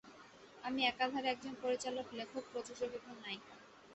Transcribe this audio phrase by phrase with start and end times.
[0.63, 3.55] আমি একাধারে একজন পরিচালক, লেখক, প্রযোজক এবং নায়িকা।